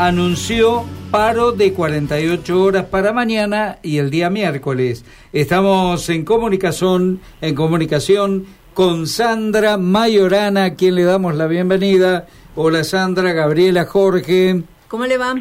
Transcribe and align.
anunció 0.00 0.84
paro 1.10 1.52
de 1.52 1.74
48 1.74 2.62
horas 2.62 2.84
para 2.86 3.12
mañana 3.12 3.76
y 3.82 3.98
el 3.98 4.10
día 4.10 4.30
miércoles. 4.30 5.04
Estamos 5.30 6.08
en 6.08 6.24
comunicación, 6.24 7.20
en 7.42 7.54
comunicación 7.54 8.46
con 8.72 9.06
Sandra 9.06 9.76
Mayorana, 9.76 10.64
a 10.64 10.74
quien 10.74 10.94
le 10.94 11.04
damos 11.04 11.34
la 11.34 11.46
bienvenida. 11.48 12.24
Hola 12.56 12.82
Sandra, 12.82 13.32
Gabriela, 13.32 13.84
Jorge. 13.84 14.62
¿Cómo 14.88 15.04
le 15.04 15.18
va? 15.18 15.34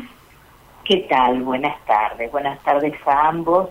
¿Qué 0.83 1.07
tal? 1.09 1.41
Buenas 1.43 1.77
tardes. 1.85 2.29
Buenas 2.29 2.61
tardes 2.61 2.95
a 3.05 3.29
ambos. 3.29 3.69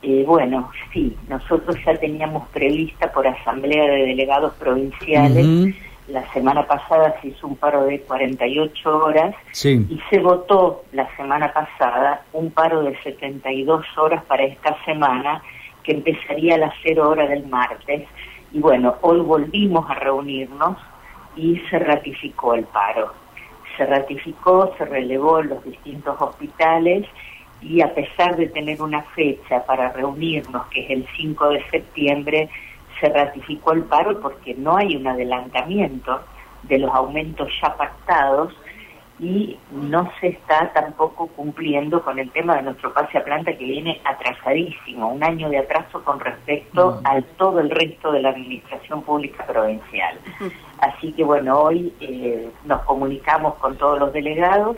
Eh, 0.00 0.24
bueno, 0.26 0.70
sí, 0.94 1.14
nosotros 1.28 1.76
ya 1.84 1.94
teníamos 1.96 2.48
prevista 2.48 3.12
por 3.12 3.26
Asamblea 3.26 3.84
de 3.84 4.06
Delegados 4.06 4.54
Provinciales. 4.54 5.76
La 6.08 6.30
semana 6.32 6.66
pasada 6.66 7.14
se 7.20 7.28
hizo 7.28 7.46
un 7.46 7.56
paro 7.56 7.84
de 7.84 8.00
48 8.00 8.96
horas 8.96 9.34
y 9.64 10.00
se 10.10 10.18
votó 10.18 10.84
la 10.92 11.08
semana 11.16 11.52
pasada 11.52 12.24
un 12.32 12.50
paro 12.50 12.82
de 12.82 13.00
72 13.02 13.86
horas 13.96 14.24
para 14.24 14.42
esta 14.44 14.76
semana 14.84 15.42
que 15.84 15.92
empezaría 15.92 16.56
a 16.56 16.58
las 16.58 16.74
0 16.82 17.08
horas 17.08 17.28
del 17.28 17.46
martes. 17.46 18.08
Y 18.52 18.58
bueno, 18.58 18.96
hoy 19.02 19.20
volvimos 19.20 19.88
a 19.88 19.94
reunirnos 19.94 20.76
y 21.36 21.58
se 21.70 21.78
ratificó 21.78 22.54
el 22.54 22.64
paro. 22.64 23.12
Se 23.76 23.86
ratificó, 23.86 24.74
se 24.76 24.84
relevó 24.84 25.40
en 25.40 25.50
los 25.50 25.64
distintos 25.64 26.20
hospitales 26.20 27.06
y 27.62 27.80
a 27.80 27.94
pesar 27.94 28.36
de 28.36 28.48
tener 28.48 28.82
una 28.82 29.02
fecha 29.02 29.64
para 29.64 29.92
reunirnos, 29.92 30.66
que 30.66 30.84
es 30.84 30.90
el 30.90 31.06
5 31.16 31.48
de 31.50 31.64
septiembre, 31.70 32.50
se 33.02 33.08
ratificó 33.08 33.72
el 33.72 33.82
paro 33.82 34.20
porque 34.20 34.54
no 34.54 34.76
hay 34.76 34.96
un 34.96 35.08
adelantamiento 35.08 36.20
de 36.62 36.78
los 36.78 36.94
aumentos 36.94 37.48
ya 37.60 37.76
pactados 37.76 38.54
y 39.18 39.58
no 39.70 40.10
se 40.20 40.28
está 40.28 40.72
tampoco 40.72 41.26
cumpliendo 41.28 42.02
con 42.02 42.18
el 42.18 42.30
tema 42.30 42.56
de 42.56 42.62
nuestro 42.62 42.92
pase 42.92 43.18
a 43.18 43.24
planta 43.24 43.56
que 43.56 43.64
viene 43.64 44.00
atrasadísimo, 44.04 45.12
un 45.12 45.22
año 45.22 45.48
de 45.50 45.58
atraso 45.58 46.02
con 46.04 46.18
respecto 46.20 47.00
mm. 47.02 47.06
a 47.06 47.22
todo 47.36 47.60
el 47.60 47.70
resto 47.70 48.12
de 48.12 48.22
la 48.22 48.30
administración 48.30 49.02
pública 49.02 49.44
provincial. 49.46 50.18
Así 50.78 51.12
que 51.12 51.24
bueno, 51.24 51.58
hoy 51.58 51.92
eh, 52.00 52.50
nos 52.64 52.82
comunicamos 52.82 53.54
con 53.56 53.76
todos 53.76 53.98
los 53.98 54.12
delegados 54.12 54.76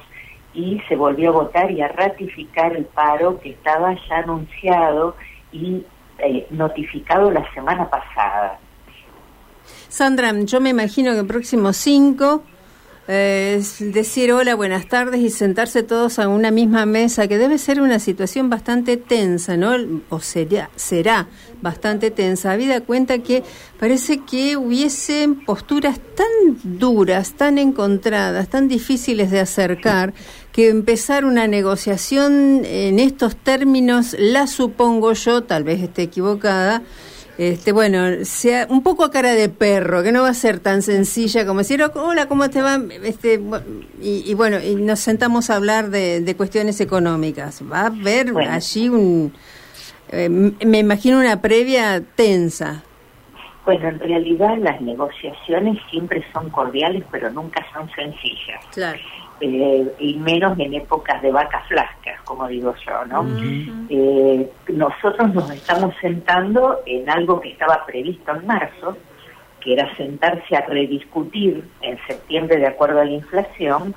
y 0.54 0.80
se 0.88 0.96
volvió 0.96 1.30
a 1.30 1.32
votar 1.32 1.70
y 1.70 1.82
a 1.82 1.88
ratificar 1.88 2.74
el 2.74 2.86
paro 2.86 3.38
que 3.40 3.50
estaba 3.50 3.94
ya 4.08 4.18
anunciado 4.18 5.16
y 5.52 5.84
eh, 6.18 6.46
notificado 6.50 7.30
la 7.30 7.52
semana 7.52 7.88
pasada. 7.88 8.58
Sandra, 9.88 10.32
yo 10.44 10.60
me 10.60 10.70
imagino 10.70 11.12
que 11.12 11.20
el 11.20 11.26
próximo 11.26 11.72
5 11.72 12.42
es 13.06 13.92
decir 13.92 14.32
hola, 14.32 14.54
buenas 14.54 14.86
tardes 14.86 15.20
y 15.20 15.28
sentarse 15.28 15.82
todos 15.82 16.18
a 16.18 16.26
una 16.26 16.50
misma 16.50 16.86
mesa, 16.86 17.28
que 17.28 17.36
debe 17.36 17.58
ser 17.58 17.82
una 17.82 17.98
situación 17.98 18.48
bastante 18.48 18.96
tensa, 18.96 19.58
¿no? 19.58 19.74
O 20.08 20.20
sería, 20.20 20.70
será 20.74 21.26
bastante 21.60 22.10
tensa, 22.10 22.52
habida 22.52 22.80
cuenta 22.80 23.18
que 23.18 23.42
parece 23.78 24.20
que 24.20 24.56
hubiesen 24.56 25.44
posturas 25.44 26.00
tan 26.16 26.78
duras, 26.78 27.34
tan 27.34 27.58
encontradas, 27.58 28.48
tan 28.48 28.68
difíciles 28.68 29.30
de 29.30 29.40
acercar, 29.40 30.14
que 30.54 30.68
empezar 30.68 31.24
una 31.24 31.48
negociación 31.48 32.62
en 32.64 33.00
estos 33.00 33.34
términos, 33.34 34.14
la 34.16 34.46
supongo 34.46 35.12
yo, 35.12 35.42
tal 35.42 35.64
vez 35.64 35.82
esté 35.82 36.02
equivocada, 36.02 36.82
este, 37.38 37.72
bueno, 37.72 38.24
sea 38.24 38.68
un 38.70 38.84
poco 38.84 39.02
a 39.02 39.10
cara 39.10 39.32
de 39.34 39.48
perro, 39.48 40.04
que 40.04 40.12
no 40.12 40.22
va 40.22 40.28
a 40.28 40.34
ser 40.34 40.60
tan 40.60 40.82
sencilla 40.82 41.44
como 41.44 41.58
decir, 41.58 41.82
hola, 41.82 42.28
¿cómo 42.28 42.48
te 42.50 42.62
va? 42.62 42.80
Este, 43.02 43.40
y, 44.00 44.32
bueno, 44.34 44.60
y 44.60 44.76
nos 44.76 45.00
sentamos 45.00 45.50
a 45.50 45.56
hablar 45.56 45.90
de, 45.90 46.34
cuestiones 46.36 46.80
económicas. 46.80 47.60
Va 47.68 47.80
a 47.80 47.86
haber 47.86 48.32
allí 48.48 48.88
un, 48.88 49.32
eh, 50.12 50.28
me 50.28 50.78
imagino 50.78 51.18
una 51.18 51.42
previa 51.42 52.00
tensa. 52.14 52.84
Bueno, 53.64 53.88
en 53.88 53.98
realidad 53.98 54.56
las 54.58 54.80
negociaciones 54.80 55.78
siempre 55.90 56.24
son 56.32 56.48
cordiales, 56.50 57.02
pero 57.10 57.28
nunca 57.32 57.66
son 57.72 57.90
sencillas. 57.96 58.64
Claro. 58.72 59.00
Eh, 59.40 59.92
y 59.98 60.14
menos 60.14 60.56
en 60.58 60.74
épocas 60.74 61.20
de 61.20 61.32
vacas 61.32 61.66
flascas, 61.66 62.20
como 62.22 62.46
digo 62.46 62.72
yo, 62.86 63.04
¿no? 63.06 63.26
Eh, 63.90 64.48
nosotros 64.68 65.34
nos 65.34 65.50
estamos 65.50 65.92
sentando 66.00 66.80
en 66.86 67.10
algo 67.10 67.40
que 67.40 67.50
estaba 67.50 67.84
previsto 67.84 68.32
en 68.32 68.46
marzo, 68.46 68.96
que 69.60 69.72
era 69.72 69.92
sentarse 69.96 70.56
a 70.56 70.60
rediscutir 70.66 71.64
en 71.82 71.98
septiembre 72.06 72.58
de 72.58 72.68
acuerdo 72.68 73.00
a 73.00 73.04
la 73.04 73.10
inflación, 73.10 73.94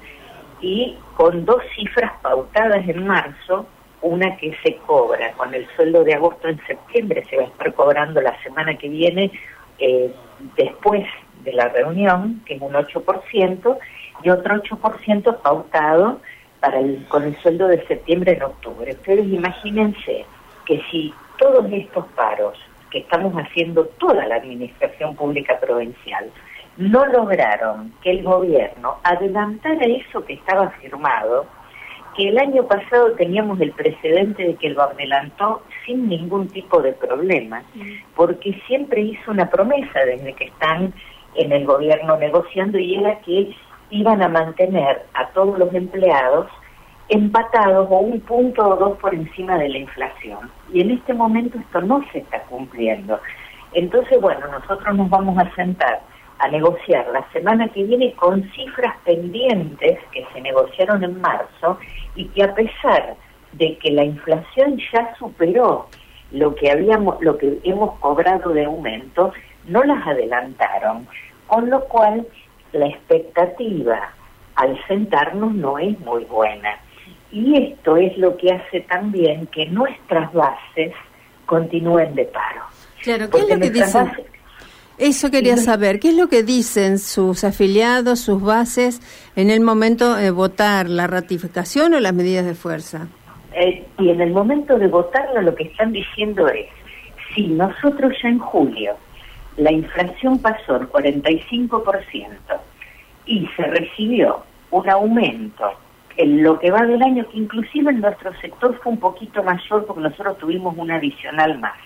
y 0.60 0.98
con 1.16 1.46
dos 1.46 1.62
cifras 1.76 2.14
pautadas 2.22 2.88
en 2.90 3.06
marzo, 3.06 3.68
una 4.02 4.38
que 4.38 4.56
se 4.64 4.76
cobra 4.78 5.34
con 5.34 5.54
el 5.54 5.68
sueldo 5.76 6.04
de 6.04 6.16
agosto 6.16 6.48
en 6.48 6.60
septiembre, 6.66 7.24
se 7.30 7.38
va 7.38 7.44
a 7.44 7.48
estar 7.48 7.74
cobrando 7.74 8.22
la 8.22 8.42
semana 8.42 8.76
que 8.76 8.90
viene 8.90 9.32
eh, 9.80 10.12
después 10.56 11.06
de 11.44 11.54
la 11.54 11.70
reunión, 11.70 12.42
que 12.46 12.56
es 12.56 12.62
un 12.62 12.74
8%, 12.74 13.78
y 14.24 14.30
otro 14.30 14.56
8% 14.56 15.42
pautado 15.42 16.20
para 16.60 16.80
el, 16.80 17.06
con 17.08 17.24
el 17.24 17.36
sueldo 17.38 17.68
de 17.68 17.86
septiembre 17.88 18.34
en 18.34 18.44
octubre. 18.44 18.92
Ustedes 18.92 19.28
imagínense 19.28 20.26
que 20.66 20.82
si 20.92 21.14
todos 21.38 21.66
estos 21.72 22.06
paros 22.16 22.58
que 22.92 23.00
estamos 23.00 23.34
haciendo 23.36 23.86
toda 24.00 24.26
la 24.26 24.36
administración 24.36 25.16
pública 25.16 25.60
provincial 25.60 26.32
no 26.78 27.06
lograron 27.06 27.94
que 28.02 28.12
el 28.12 28.24
gobierno 28.24 28.98
adelantara 29.04 29.86
eso 29.86 30.24
que 30.26 30.34
estaba 30.34 30.70
firmado, 30.72 31.46
que 32.16 32.30
el 32.30 32.38
año 32.38 32.68
pasado 32.68 33.14
teníamos 33.14 33.60
el 33.62 33.72
precedente 33.72 34.44
de 34.44 34.56
que 34.56 34.70
lo 34.70 34.84
adelantó 34.84 35.62
sin 35.86 36.08
ningún 36.08 36.48
tipo 36.48 36.82
de 36.82 36.94
problema, 36.94 37.64
porque 38.16 38.60
siempre 38.68 39.02
hizo 39.02 39.32
una 39.32 39.50
promesa 39.50 40.00
desde 40.06 40.34
que 40.34 40.46
están 40.46 40.94
en 41.36 41.52
el 41.52 41.66
gobierno 41.66 42.18
negociando 42.18 42.80
y 42.80 42.96
era 42.96 43.20
que 43.20 43.56
iban 43.90 44.22
a 44.22 44.28
mantener 44.28 45.06
a 45.14 45.28
todos 45.30 45.58
los 45.58 45.74
empleados 45.74 46.48
empatados 47.10 47.88
o 47.90 48.00
un 48.00 48.20
punto 48.22 48.68
o 48.68 48.76
dos 48.76 48.98
por 49.00 49.14
encima 49.14 49.58
de 49.58 49.70
la 49.70 49.78
inflación. 49.78 50.52
Y 50.74 50.82
en 50.82 50.92
este 50.92 51.14
momento 51.14 51.58
esto 51.58 51.82
no 51.82 52.04
se 52.12 52.20
está 52.20 52.42
cumpliendo. 52.44 53.20
Entonces, 53.74 54.20
bueno, 54.20 54.48
nosotros 54.48 54.96
nos 54.96 55.10
vamos 55.10 55.38
a 55.38 55.54
sentar 55.56 56.02
a 56.40 56.48
negociar 56.50 57.08
la 57.12 57.26
semana 57.32 57.68
que 57.70 57.84
viene 57.84 58.14
con 58.14 58.44
cifras 58.52 58.96
pendientes 59.06 60.00
que 60.12 60.26
se 60.34 60.42
negociaron 60.42 61.04
en 61.04 61.20
marzo 61.20 61.80
y 62.16 62.26
que 62.26 62.44
a 62.44 62.54
pesar 62.54 63.16
de 63.54 63.78
que 63.78 63.92
la 63.92 64.04
inflación 64.04 64.80
ya 64.94 65.16
superó 65.18 65.88
lo 66.32 66.54
que 66.56 66.70
habíamos 66.70 67.20
lo 67.22 67.38
que 67.38 67.60
hemos 67.64 67.98
cobrado 68.00 68.52
de 68.52 68.66
aumento, 68.66 69.32
no 69.66 69.84
las 69.84 70.06
adelantaron, 70.06 71.08
con 71.48 71.70
lo 71.70 71.86
cual 71.86 72.28
la 72.74 72.88
expectativa 72.88 74.14
al 74.56 74.78
sentarnos 74.88 75.54
no 75.54 75.78
es 75.78 76.00
muy 76.00 76.26
buena. 76.26 76.80
Y 77.32 77.72
esto 77.72 77.98
es 77.98 78.18
lo 78.18 78.38
que 78.38 78.52
hace 78.52 78.82
también 78.82 79.48
que 79.48 79.66
nuestras 79.68 80.32
bases 80.34 80.94
continúen 81.46 82.16
de 82.16 82.26
paro. 82.26 82.62
Claro, 83.04 83.30
¿qué 83.30 83.38
es 83.40 83.50
lo 83.50 83.60
que 83.60 83.70
dicen? 83.70 84.12
Eso 84.98 85.30
quería 85.30 85.58
saber, 85.58 86.00
¿qué 86.00 86.10
es 86.10 86.16
lo 86.16 86.28
que 86.28 86.42
dicen 86.42 86.98
sus 86.98 87.44
afiliados, 87.44 88.20
sus 88.20 88.42
bases, 88.42 89.00
en 89.36 89.52
el 89.52 89.62
momento 89.62 90.16
de 90.16 90.32
votar 90.32 90.90
la 90.90 91.06
ratificación 91.06 91.94
o 91.94 92.00
las 92.00 92.14
medidas 92.16 92.46
de 92.46 92.56
fuerza? 92.56 93.08
Eh, 93.54 93.86
y 94.00 94.10
en 94.10 94.22
el 94.22 94.32
momento 94.32 94.80
de 94.80 94.88
votarlo 94.88 95.42
lo 95.44 95.54
que 95.54 95.66
están 95.66 95.92
diciendo 95.92 96.48
es, 96.48 96.66
si 97.36 97.46
nosotros 97.48 98.14
ya 98.24 98.30
en 98.30 98.40
julio 98.40 98.96
la 99.58 99.72
inflación 99.72 100.40
pasó 100.40 100.76
al 100.76 100.90
45% 100.90 102.38
y 103.26 103.48
se 103.56 103.64
recibió 103.64 104.44
un 104.72 104.90
aumento 104.90 105.72
en 106.16 106.44
lo 106.44 106.60
que 106.60 106.72
va 106.72 106.82
del 106.86 107.02
año, 107.02 107.28
que 107.30 107.38
inclusive 107.38 107.92
en 107.92 108.02
nuestro 108.02 108.34
sector 108.40 108.80
fue 108.82 108.94
un 108.94 109.00
poquito 109.00 109.44
mayor 109.44 109.86
porque 109.86 110.02
nosotros 110.02 110.38
tuvimos 110.38 110.76
un 110.78 110.92
adicional 110.92 111.60
más, 111.60 111.78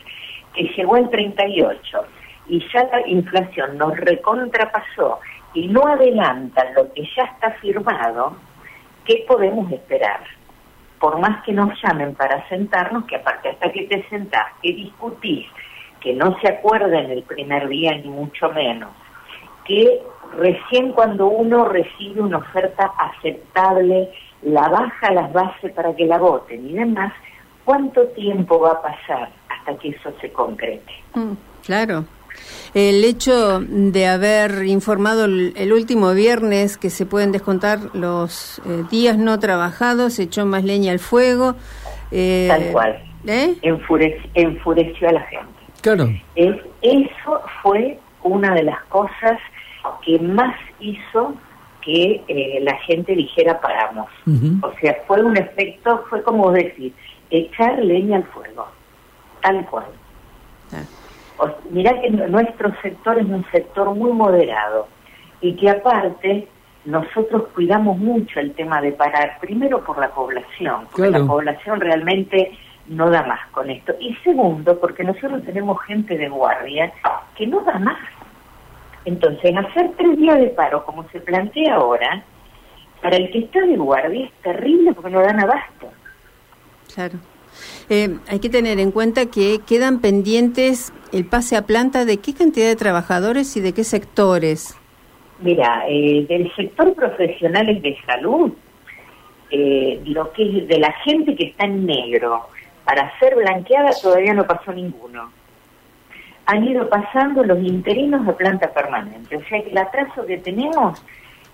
que 0.54 0.64
llegó 0.76 0.96
al 0.96 1.10
38 1.10 2.06
y 2.48 2.60
ya 2.74 2.84
la 2.92 3.08
inflación 3.08 3.78
nos 3.78 3.96
recontrapasó 3.98 5.20
y 5.54 5.68
no 5.68 5.86
adelantan 5.86 6.74
lo 6.76 6.92
que 6.94 7.04
ya 7.16 7.24
está 7.24 7.52
firmado, 7.62 8.36
¿qué 9.06 9.26
podemos 9.28 9.72
esperar? 9.72 10.22
Por 11.00 11.20
más 11.20 11.44
que 11.44 11.52
nos 11.52 11.70
llamen 11.82 12.16
para 12.16 12.48
sentarnos, 12.48 13.06
que 13.06 13.18
aparte 13.18 13.50
hasta 13.50 13.72
que 13.72 13.84
te 13.84 14.08
sentás, 14.10 14.48
que 14.62 14.74
discutís, 14.74 15.48
que 16.02 16.14
no 16.14 16.38
se 16.42 16.48
acuerda 16.48 17.00
en 17.00 17.12
el 17.12 17.24
primer 17.24 17.68
día 17.70 17.96
ni 17.96 18.10
mucho 18.10 18.50
menos, 18.52 18.90
que 19.66 20.02
recién 20.38 20.92
cuando 20.94 21.28
uno 21.28 21.66
recibe 21.66 22.22
una 22.22 22.38
oferta 22.38 22.92
aceptable, 22.98 24.10
la 24.42 24.68
baja 24.70 25.14
las 25.14 25.32
bases 25.32 25.72
para 25.74 25.96
que 25.96 26.06
la 26.06 26.18
voten 26.18 26.70
y 26.70 26.74
demás, 26.74 27.14
¿cuánto 27.64 28.08
tiempo 28.10 28.60
va 28.60 28.72
a 28.72 28.82
pasar 28.82 29.30
hasta 29.50 29.78
que 29.78 29.90
eso 29.90 30.12
se 30.20 30.32
concrete? 30.32 30.92
Mm, 31.14 31.34
claro, 31.66 32.06
El 32.74 33.04
hecho 33.04 33.60
de 33.60 34.08
haber 34.08 34.66
informado 34.66 35.26
el, 35.26 35.74
último 35.74 36.14
viernes 36.14 36.78
que 36.78 36.90
se 36.90 37.06
pueden 37.06 37.32
descontar 37.32 37.94
los 37.94 38.60
eh, 38.66 38.84
días 38.90 39.18
no 39.18 39.38
trabajados 39.40 40.18
echó 40.18 40.46
más 40.46 40.64
leña 40.64 40.92
al 40.92 41.00
fuego. 41.00 41.56
Eh, 42.12 42.48
Tal 42.50 42.72
cual. 42.72 43.04
¿eh? 43.28 43.56
enfureció 43.62 45.10
a 45.10 45.12
la 45.12 45.22
gente. 45.22 45.61
Claro. 45.82 46.10
eso 46.36 47.42
fue 47.62 48.00
una 48.24 48.54
de 48.54 48.64
las 48.64 48.84
cosas 48.86 49.40
que 50.06 50.20
más 50.20 50.56
hizo 50.80 51.34
que 51.82 52.24
eh, 52.28 52.60
la 52.62 52.78
gente 52.80 53.16
dijera 53.16 53.60
paramos. 53.60 54.08
O 54.62 54.72
sea, 54.80 54.98
fue 55.08 55.24
un 55.24 55.36
efecto, 55.36 56.06
fue 56.10 56.22
como 56.24 56.52
decir, 56.52 56.94
echar 57.30 57.80
leña 57.80 58.18
al 58.18 58.24
fuego, 58.26 58.68
tal 59.42 59.66
cual. 59.66 59.86
mirá 61.72 62.00
que 62.00 62.12
nuestro 62.12 62.72
sector 62.82 63.18
es 63.18 63.26
un 63.26 63.44
sector 63.52 63.96
muy 63.96 64.12
moderado 64.12 64.88
y 65.42 65.56
que 65.56 65.70
aparte 65.70 66.48
nosotros 66.86 67.48
cuidamos 67.54 67.98
mucho 67.98 68.40
el 68.40 68.54
tema 68.54 68.82
de 68.82 68.92
parar, 68.92 69.38
primero 69.40 69.84
por 69.84 70.00
la 70.00 70.10
población, 70.10 70.88
porque 70.92 71.10
la 71.10 71.26
población 71.26 71.80
realmente 71.80 72.52
no 72.88 73.10
da 73.10 73.24
más 73.24 73.40
con 73.52 73.70
esto. 73.70 73.94
Y 74.00 74.14
segundo, 74.24 74.80
porque 74.80 75.04
nosotros 75.04 75.44
tenemos 75.44 75.82
gente 75.84 76.18
de 76.18 76.30
guardia 76.30 76.92
que 77.36 77.48
no 77.48 77.62
da 77.62 77.80
más. 77.80 78.00
Entonces, 79.06 79.56
hacer 79.56 79.92
tres 79.98 80.18
días 80.18 80.40
de 80.40 80.48
paro, 80.48 80.86
como 80.86 81.08
se 81.10 81.20
plantea 81.20 81.76
ahora, 81.76 82.24
para 83.02 83.18
el 83.18 83.32
que 83.32 83.40
está 83.40 83.62
de 83.62 83.78
guardia 83.78 84.26
es 84.26 84.32
terrible 84.44 84.94
porque 84.94 85.10
no 85.10 85.22
dan 85.22 85.40
abasto. 85.40 85.90
Claro. 86.94 87.20
Eh, 87.90 88.18
hay 88.28 88.40
que 88.40 88.50
tener 88.50 88.80
en 88.80 88.92
cuenta 88.92 89.26
que 89.26 89.60
quedan 89.66 90.00
pendientes 90.00 90.94
el 91.12 91.26
pase 91.26 91.58
a 91.58 91.64
planta 91.64 92.06
de 92.06 92.18
qué 92.18 92.34
cantidad 92.34 92.68
de 92.68 92.76
trabajadores 92.76 93.58
y 93.58 93.62
de 93.62 93.74
qué 93.74 93.84
sectores. 93.84 94.78
Mira, 95.40 95.86
eh, 95.90 96.26
del 96.30 96.54
sector 96.56 96.94
profesionales 96.94 97.82
de 97.82 97.98
salud, 98.06 98.52
eh, 99.50 100.00
lo 100.06 100.32
que 100.32 100.44
es 100.44 100.68
de 100.68 100.80
la 100.80 100.94
gente 101.04 101.36
que 101.36 101.48
está 101.48 101.66
en 101.66 101.86
negro, 101.86 102.48
para 102.86 103.18
ser 103.20 103.36
blanqueada 103.36 103.92
todavía 104.02 104.34
no 104.34 104.46
pasó 104.46 104.72
ninguno. 104.74 105.32
Han 106.46 106.64
ido 106.66 106.90
pasando 106.90 107.44
los 107.44 107.60
interinos 107.60 108.28
a 108.28 108.36
planta 108.36 108.72
permanente, 108.72 109.38
o 109.38 109.44
sea 109.44 109.64
que 109.64 109.70
el 109.70 109.78
atraso 109.78 110.26
que 110.26 110.38
tenemos 110.38 111.04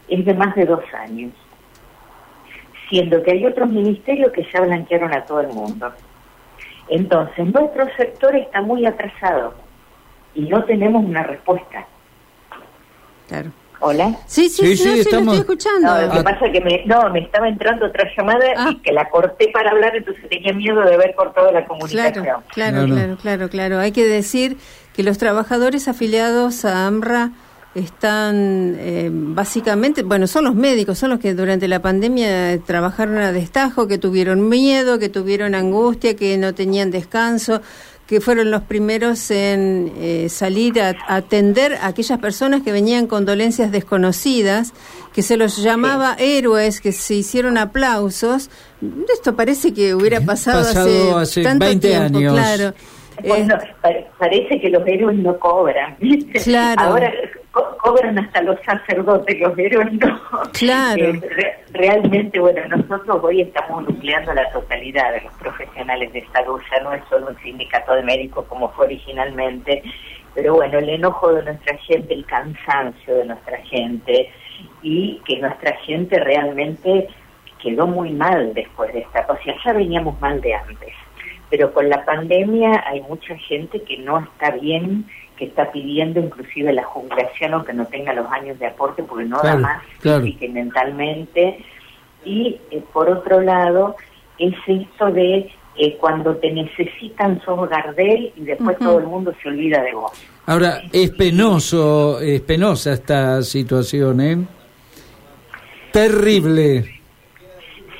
es 0.08 0.26
de 0.26 0.34
más 0.34 0.56
de 0.56 0.66
dos 0.66 0.84
años, 0.94 1.34
siendo 2.90 3.22
que 3.22 3.32
hay 3.32 3.46
otros 3.46 3.70
ministerios 3.70 4.32
que 4.32 4.48
ya 4.52 4.62
blanquearon 4.62 5.14
a 5.14 5.26
todo 5.26 5.42
el 5.42 5.50
mundo. 5.50 5.92
Entonces, 6.90 7.54
nuestro 7.54 7.86
sector 7.98 8.36
está 8.36 8.62
muy 8.62 8.86
atrasado 8.86 9.54
y 10.34 10.42
no 10.42 10.64
tenemos 10.64 11.04
una 11.04 11.24
respuesta. 11.24 11.86
Claro. 13.28 13.52
Hola. 13.80 14.18
Sí, 14.26 14.50
sí, 14.50 14.76
sí, 14.76 14.78
sí, 14.78 15.00
estoy 15.00 15.38
escuchando. 15.38 15.88
No, 15.88 16.02
lo 16.02 16.12
que 16.12 16.24
pasa 16.24 16.46
es 16.48 16.52
que 16.52 16.62
me, 16.62 16.84
no, 16.86 17.10
me 17.12 17.20
estaba 17.20 17.48
entrando 17.48 17.86
otra 17.86 18.10
llamada 18.18 18.46
y 18.48 18.54
ah. 18.58 18.76
que 18.84 18.92
la 18.92 19.10
corté 19.10 19.50
para 19.54 19.72
hablar, 19.72 19.96
entonces 19.96 20.28
tenía 20.30 20.54
miedo 20.54 20.82
de 20.82 20.96
haber 20.96 21.14
cortado 21.16 21.52
la 21.52 21.66
comunicación. 21.66 22.24
Claro, 22.24 22.44
claro, 22.88 23.18
claro, 23.22 23.50
claro, 23.50 23.80
Hay 23.80 23.92
que 23.92 24.06
decir 24.06 24.58
que 24.96 25.04
los 25.04 25.18
trabajadores 25.18 25.88
afiliados 25.88 26.66
a 26.66 26.88
AMRA 26.88 27.32
están 27.76 28.76
eh, 28.80 29.10
básicamente, 29.12 30.02
bueno, 30.02 30.26
son 30.26 30.46
los 30.46 30.56
médicos, 30.56 30.98
son 30.98 31.12
los 31.12 31.20
que 31.20 31.36
durante 31.36 31.68
la 31.68 31.80
pandemia 31.80 32.60
trabajaron 32.66 33.18
a 33.20 33.32
destajo, 33.32 33.88
que 33.88 34.00
tuvieron 34.00 34.50
miedo, 34.50 34.98
que 34.98 35.10
tuvieron 35.10 35.54
angustia, 35.54 36.16
que 36.16 36.38
no 36.40 36.56
tenían 36.56 36.90
descanso, 36.90 37.62
que 38.08 38.22
fueron 38.22 38.52
los 38.52 38.62
primeros 38.62 39.30
en 39.32 39.92
eh, 39.98 40.30
salir 40.30 40.82
a, 40.82 40.96
atender 41.08 41.76
a 41.76 41.88
aquellas 41.88 42.20
personas 42.20 42.62
que 42.62 42.72
venían 42.72 43.06
con 43.06 43.26
dolencias 43.26 43.72
desconocidas, 43.72 44.74
que 45.14 45.22
se 45.22 45.36
los 45.36 45.58
llamaba 45.58 46.16
héroes, 46.18 46.80
que 46.80 46.94
se 46.94 47.16
hicieron 47.16 47.58
aplausos. 47.58 48.50
Esto 49.14 49.36
parece 49.36 49.74
que 49.74 49.94
hubiera 49.94 50.22
pasado, 50.22 50.62
hace, 51.18 51.44
tanto 51.44 51.66
20 51.66 51.88
tiempo, 51.88 52.18
años. 52.18 52.34
claro. 52.34 52.74
Bueno, 53.28 53.58
parece 54.20 54.62
que 54.62 54.70
los 54.70 54.88
héroes 54.88 55.18
no 55.18 55.38
cobran. 55.40 55.98
Claro. 56.44 56.82
Ahora 56.82 57.12
cobran 57.78 58.18
hasta 58.20 58.42
los 58.42 58.60
sacerdotes, 58.62 59.40
los 59.40 59.58
héroes 59.58 59.94
no. 59.94 60.20
Claro. 60.54 61.04
Eh, 61.04 61.66
realmente, 61.72 62.40
bueno, 62.40 62.62
nosotros 62.68 63.20
hoy 63.24 63.42
estamos 63.42 63.88
nucleando 63.88 64.34
la 64.34 64.50
totalidad 64.52 65.14
de 65.14 65.22
los 65.22 65.34
profesionales 65.34 66.12
de 66.14 66.26
salud, 66.34 66.60
ya 66.72 66.84
no 66.84 66.94
es 66.94 67.04
solo 67.10 67.28
un 67.28 67.38
sindicato 67.40 67.94
de 67.94 68.04
médicos 68.04 68.46
como 68.48 68.70
fue 68.72 68.86
originalmente, 68.86 69.84
pero 70.34 70.56
bueno, 70.56 70.80
el 70.80 70.90
enojo 70.90 71.34
de 71.34 71.44
nuestra 71.44 71.78
gente, 71.78 72.14
el 72.14 72.26
cansancio 72.26 73.16
de 73.16 73.26
nuestra 73.26 73.58
gente 73.64 74.32
y 74.82 75.22
que 75.26 75.40
nuestra 75.40 75.76
gente 75.78 76.20
realmente 76.20 77.08
quedó 77.62 77.88
muy 77.88 78.12
mal 78.12 78.54
después 78.54 78.94
de 78.94 79.00
esta 79.00 79.26
cosa, 79.26 79.42
ya 79.66 79.74
veníamos 79.74 80.20
mal 80.22 80.40
de 80.42 80.54
antes 80.54 80.94
pero 81.50 81.74
con 81.74 81.90
la 81.90 82.04
pandemia 82.06 82.84
hay 82.86 83.02
mucha 83.02 83.36
gente 83.38 83.82
que 83.84 83.98
no 83.98 84.20
está 84.20 84.52
bien, 84.52 85.06
que 85.38 85.46
está 85.46 85.72
pidiendo 85.72 86.20
inclusive 86.20 86.74
la 86.74 86.84
jubilación 86.84 87.54
aunque 87.54 87.74
no 87.74 87.86
tenga 87.86 88.14
los 88.14 88.30
años 88.32 88.60
de 88.60 88.68
aporte 88.68 89.04
porque 89.04 89.26
no 89.26 89.40
da 89.42 89.56
más 89.56 89.84
física 90.02 90.46
y 90.46 90.50
mentalmente. 90.50 91.64
Y 92.26 92.60
eh, 92.72 92.84
por 92.92 93.10
otro 93.10 93.40
lado, 93.40 93.96
es 94.38 94.54
esto 94.68 95.12
de 95.12 95.50
eh, 95.78 95.98
cuando 96.00 96.36
te 96.38 96.52
necesitan 96.52 97.40
sos 97.46 97.70
Gardel 97.70 98.34
y 98.36 98.42
después 98.42 98.78
todo 98.80 99.00
el 99.00 99.06
mundo 99.06 99.34
se 99.42 99.48
olvida 99.50 99.82
de 99.84 99.94
vos. 99.94 100.12
Ahora, 100.48 100.82
es 100.92 101.12
penoso, 101.12 102.20
es 102.20 102.42
penosa 102.42 102.94
esta 102.94 103.42
situación, 103.44 104.22
¿eh? 104.22 104.38
Terrible. 105.92 107.00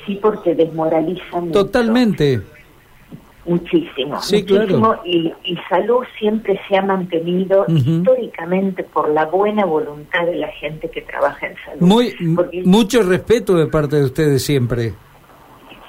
Sí, 0.04 0.18
porque 0.20 0.54
desmoraliza 0.54 1.22
Totalmente. 1.52 2.40
Muchísimo, 3.48 4.16
muchísimo. 4.16 4.96
Y, 5.04 5.32
salud 5.70 6.04
siempre 6.18 6.60
se 6.68 6.76
ha 6.76 6.82
mantenido 6.82 7.64
históricamente 7.68 8.84
por 8.84 9.08
la 9.10 9.24
buena 9.24 9.64
voluntad 9.64 10.26
de 10.26 10.36
la 10.36 10.48
gente 10.48 10.90
que 10.90 11.00
trabaja 11.02 11.46
en 11.46 11.54
salud. 11.64 11.80
Muy, 11.80 12.14
mucho 12.64 13.02
respeto 13.02 13.56
de 13.56 13.66
parte 13.66 13.96
de 13.96 14.04
ustedes 14.04 14.44
siempre. 14.44 14.92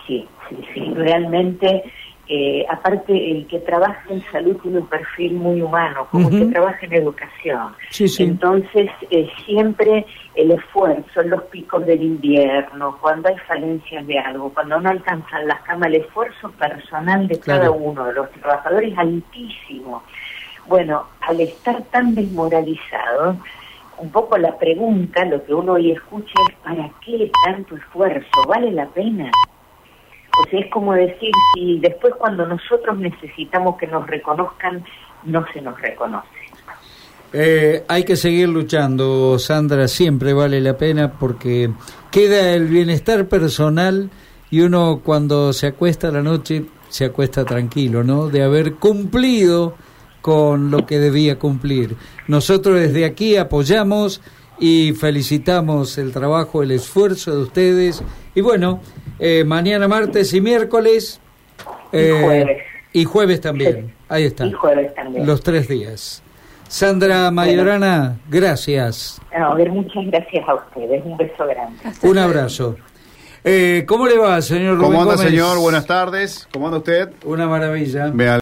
Sí, 0.08 0.26
sí, 0.48 0.58
sí, 0.74 0.94
realmente 0.96 1.84
eh, 2.32 2.64
aparte 2.70 3.32
el 3.32 3.48
que 3.48 3.58
trabaja 3.58 4.04
en 4.08 4.24
salud 4.32 4.56
tiene 4.62 4.78
un 4.78 4.88
perfil 4.88 5.34
muy 5.34 5.64
humano, 5.64 6.08
como 6.12 6.30
el 6.30 6.38
que 6.38 6.54
trabaja 6.54 6.86
en 6.86 6.94
educación. 6.94 7.74
Entonces, 8.20 8.92
eh, 9.10 9.28
siempre 9.46 10.06
el 10.36 10.52
esfuerzo, 10.52 11.22
en 11.22 11.32
los 11.32 11.42
picos 11.46 11.84
del 11.88 12.04
invierno, 12.04 13.00
cuando 13.02 13.30
hay 13.30 13.38
falencias 13.48 14.06
de 14.06 14.20
algo, 14.20 14.54
cuando 14.54 14.80
no 14.80 14.92
alcanzan 14.92 15.48
las 15.48 15.60
camas, 15.62 15.88
el 15.88 15.96
esfuerzo 15.96 16.52
personal 16.52 17.28
de 17.28 17.40
cada 17.40 17.72
uno 17.72 18.06
de 18.06 18.14
los 18.14 18.30
trabajadores 18.34 18.94
es 18.94 19.00
altísimo. 19.00 20.04
Bueno, 20.68 21.06
al 21.22 21.42
estar 21.42 21.82
tan 21.86 22.14
desmoralizado, 22.14 23.38
un 23.98 24.12
poco 24.12 24.38
la 24.38 24.56
pregunta, 24.56 25.26
lo 25.26 25.44
que 25.44 25.56
uno 25.56 25.74
hoy 25.74 25.94
escucha 25.94 26.34
es, 26.48 26.56
¿para 26.58 26.92
qué 27.04 27.32
tanto 27.44 27.76
esfuerzo? 27.76 28.30
¿Vale 28.48 28.72
la 28.72 28.86
pena? 28.86 29.32
Es 30.52 30.70
como 30.72 30.94
decir, 30.94 31.32
si 31.54 31.80
después 31.80 32.14
cuando 32.18 32.46
nosotros 32.46 32.98
necesitamos 32.98 33.78
que 33.78 33.88
nos 33.88 34.08
reconozcan, 34.08 34.84
no 35.24 35.46
se 35.54 35.62
nos 35.62 35.80
reconoce. 35.80 36.28
Eh, 37.32 37.84
hay 37.88 38.04
que 38.06 38.16
seguir 38.16 38.50
luchando, 38.50 39.38
Sandra, 39.38 39.88
siempre 39.88 40.34
vale 40.34 40.60
la 40.62 40.78
pena 40.78 41.12
porque 41.12 41.70
queda 42.10 42.54
el 42.54 42.68
bienestar 42.68 43.28
personal 43.28 44.10
y 44.50 44.62
uno 44.62 45.02
cuando 45.04 45.54
se 45.54 45.68
acuesta 45.68 46.08
a 46.08 46.12
la 46.12 46.24
noche 46.24 46.66
se 46.88 47.06
acuesta 47.06 47.46
tranquilo, 47.46 48.04
¿no? 48.04 48.30
De 48.30 48.42
haber 48.42 48.76
cumplido 48.76 49.76
con 50.22 50.72
lo 50.72 50.88
que 50.88 50.98
debía 50.98 51.38
cumplir. 51.38 51.96
Nosotros 52.28 52.80
desde 52.80 53.06
aquí 53.06 53.38
apoyamos 53.38 54.22
y 54.60 54.94
felicitamos 54.94 55.98
el 55.98 56.12
trabajo, 56.12 56.64
el 56.64 56.72
esfuerzo 56.72 57.36
de 57.36 57.44
ustedes 57.44 58.04
y 58.36 58.42
bueno, 58.42 58.82
eh, 59.20 59.44
mañana 59.44 59.88
martes 59.88 60.34
y 60.34 60.42
miércoles. 60.42 61.20
y 61.92 61.98
eh, 61.98 62.22
jueves. 62.24 62.58
Y 62.92 63.04
jueves 63.06 63.42
también. 63.42 63.94
Ahí 64.08 64.26
está. 64.26 64.46
Y 64.46 64.52
jueves 64.52 64.94
también. 64.96 65.26
Los 65.26 65.42
tres 65.42 65.68
días. 65.68 66.24
Sandra 66.68 67.32
Mayorana, 67.32 68.20
gracias. 68.30 69.20
a 69.34 69.54
ver, 69.56 69.70
muchas 69.72 70.06
gracias 70.06 70.48
a 70.48 70.54
ustedes. 70.56 71.04
Un 71.04 71.18
beso 71.18 71.46
grande. 71.48 71.80
Un 72.04 72.18
abrazo. 72.18 72.76
Eh, 73.44 73.86
¿Cómo 73.88 74.06
le 74.06 74.18
va, 74.18 74.42
señor 74.42 74.78
¿Cómo 74.78 75.02
anda, 75.02 75.18
señor? 75.18 75.58
Buenas 75.60 75.86
tardes. 75.86 76.48
¿Cómo 76.54 76.68
anda 76.68 76.80
usted? 76.80 77.10
Una 77.24 77.48
maravilla. 77.48 78.08